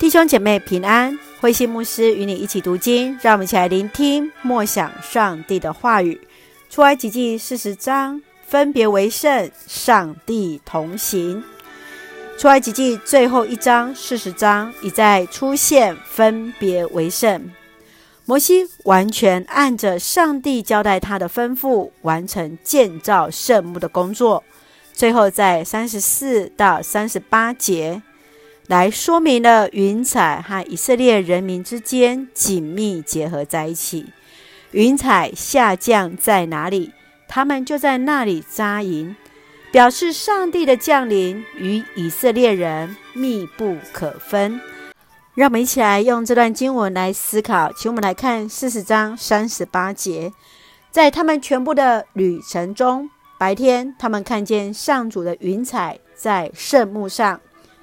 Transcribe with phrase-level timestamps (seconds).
[0.00, 6.18] 弟兄姐妹平安，慧馨牧师与你一起读经，让我们一起来聆听默想上帝的话语。
[6.70, 11.44] 出埃及记四十章，分别为圣，上帝同行。
[12.38, 17.50] 出埃及记最后一章四十章已在出现分别为圣。
[18.24, 24.42] 摩西完全按着上帝交代他的吩咐，完成建造圣墓的工作。
[24.94, 28.00] 最后在三十四到三十八节。
[28.70, 34.06] 来说明了云彩和以色列人民之间紧密结合在一起。
[34.70, 36.92] 云彩下降在哪里，
[37.26, 39.16] 他们就在那里扎营，
[39.72, 44.60] 表示上帝的降临与以色列人密不可分。
[45.34, 47.72] 让我们一起来用这段经文来思考。
[47.72, 50.32] 请我们来看四十章三十八节，
[50.92, 57.40] 在他们全部的旅程中，白天他们看见上主的云彩在圣幕上，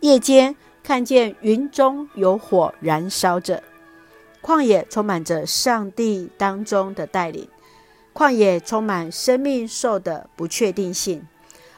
[0.00, 0.56] 夜间。
[0.90, 3.62] 看见云中有火燃烧着，
[4.42, 7.46] 旷野充满着上帝当中的带领，
[8.12, 11.24] 旷野充满生命兽的不确定性，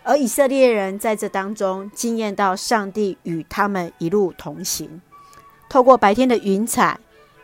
[0.02, 5.02] 而以色列人在这当中经验到上帝与他们一路同行，
[5.68, 6.98] 透过白天的云彩、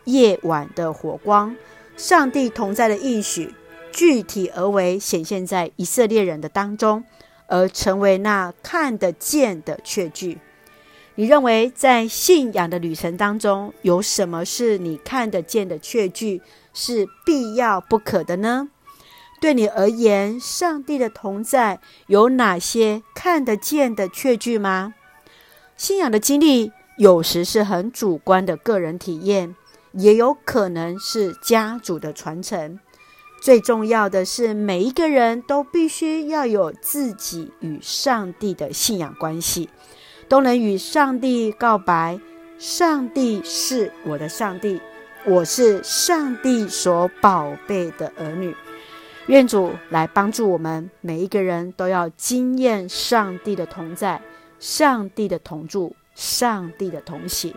[0.05, 1.55] 夜晚的火光，
[1.95, 3.53] 上帝同在的应许
[3.91, 7.03] 具体而为显现在以色列人的当中，
[7.45, 10.39] 而成为那看得见的确据。
[11.19, 16.41] 你认为在信仰的旅程当中，有什么是你看得见的确据，
[16.73, 18.69] 是必要不可的呢？
[19.41, 24.93] 对你而言，上帝的同在有哪些看得见的确据吗？
[25.75, 29.53] 信仰的经历有时是很主观的个人体验，
[29.91, 32.79] 也有可能是家族的传承。
[33.41, 39.67] 最重要的是，每一个人都必须要有自己与上帝的信仰关系。
[40.29, 42.19] 都能与上帝告白，
[42.59, 44.79] 上帝是我的上帝，
[45.25, 48.55] 我是上帝所宝贝的儿女。
[49.25, 54.21] 愿主来帮助我们，每一个人都要经验上帝的同在，
[54.59, 57.51] 上帝的同住，上帝的同行。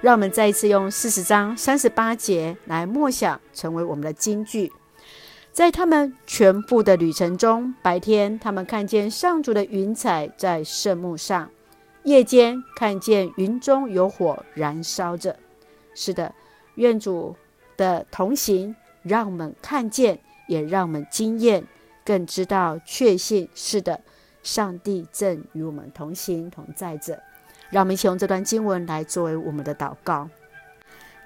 [0.00, 4.72] 让我们再一次用四十章三十八节来默想，成为我们的金句。
[5.52, 11.48] 在他们全部的旅程中，白天他们看见上主的云彩在圣幕上。
[12.04, 15.36] 夜间看见云中有火燃烧着，
[15.94, 16.34] 是的，
[16.74, 17.34] 愿主
[17.76, 21.64] 的同行让我们看见，也让我们经验，
[22.04, 24.02] 更知道确信是的，
[24.42, 27.22] 上帝正与我们同行同在着。
[27.70, 30.28] 让我们一起用这段经文来作为我们的祷告。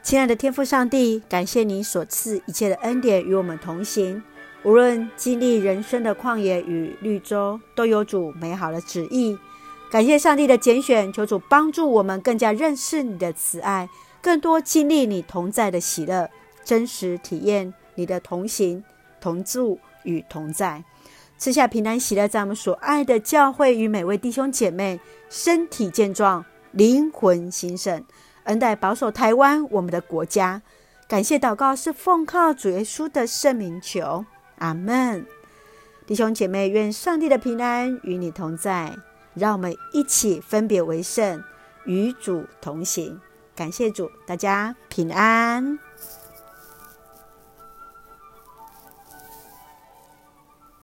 [0.00, 4.22] 亲爱的天父上帝，感谢你所赐一切的恩典与我们同行，
[4.62, 9.36] 无论经历人生的旷野与绿洲，都有主美好的旨意。
[9.90, 13.88] 感谢上帝的拣选，求主帮助我们更加认识你的慈爱，
[14.20, 16.28] 更多经历你同在的喜乐，
[16.62, 18.84] 真实体验你的同行、
[19.18, 20.84] 同住与同在，
[21.38, 25.00] 赐下平安喜乐，在我们所爱的教会与每位弟兄姐妹
[25.30, 28.04] 身体健壮、灵魂兴盛，
[28.44, 30.60] 恩待保守台湾我们的国家。
[31.08, 34.26] 感谢祷告是奉靠主耶稣的圣名求，
[34.58, 35.24] 阿门。
[36.06, 38.94] 弟兄姐妹，愿上帝的平安与你同在。
[39.38, 41.42] 让我们一起分别为圣，
[41.84, 43.20] 与主同行。
[43.56, 45.78] 感谢主，大家平安。